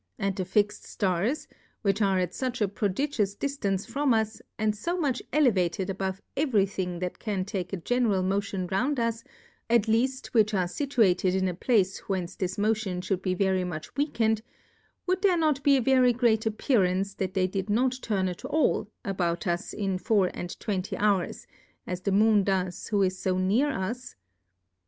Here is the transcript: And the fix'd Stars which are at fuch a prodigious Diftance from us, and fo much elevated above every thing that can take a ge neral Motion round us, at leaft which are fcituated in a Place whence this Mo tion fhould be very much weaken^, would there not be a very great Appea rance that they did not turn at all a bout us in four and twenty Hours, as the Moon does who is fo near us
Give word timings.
And 0.17 0.35
the 0.35 0.45
fix'd 0.45 0.83
Stars 0.85 1.47
which 1.83 2.01
are 2.01 2.17
at 2.17 2.31
fuch 2.31 2.59
a 2.59 2.67
prodigious 2.67 3.35
Diftance 3.35 3.85
from 3.87 4.15
us, 4.15 4.41
and 4.57 4.75
fo 4.75 4.97
much 4.97 5.21
elevated 5.31 5.91
above 5.91 6.23
every 6.35 6.65
thing 6.65 6.97
that 6.97 7.19
can 7.19 7.45
take 7.45 7.71
a 7.71 7.77
ge 7.77 8.01
neral 8.01 8.25
Motion 8.25 8.65
round 8.71 8.99
us, 8.99 9.23
at 9.69 9.83
leaft 9.83 10.29
which 10.33 10.55
are 10.55 10.65
fcituated 10.65 11.35
in 11.35 11.47
a 11.47 11.53
Place 11.53 11.99
whence 12.09 12.35
this 12.35 12.57
Mo 12.57 12.73
tion 12.73 13.01
fhould 13.01 13.21
be 13.21 13.35
very 13.35 13.63
much 13.63 13.93
weaken^, 13.93 14.41
would 15.05 15.21
there 15.21 15.37
not 15.37 15.61
be 15.61 15.77
a 15.77 15.81
very 15.81 16.13
great 16.13 16.45
Appea 16.45 16.81
rance 16.81 17.13
that 17.13 17.35
they 17.35 17.45
did 17.45 17.69
not 17.69 17.99
turn 18.01 18.27
at 18.27 18.43
all 18.43 18.89
a 19.05 19.13
bout 19.13 19.45
us 19.45 19.71
in 19.71 19.99
four 19.99 20.31
and 20.33 20.59
twenty 20.59 20.97
Hours, 20.97 21.45
as 21.85 22.01
the 22.01 22.11
Moon 22.11 22.43
does 22.43 22.87
who 22.87 23.03
is 23.03 23.21
fo 23.23 23.37
near 23.37 23.69
us 23.69 24.15